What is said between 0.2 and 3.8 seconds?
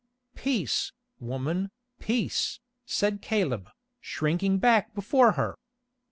"Peace, woman, peace," said Caleb,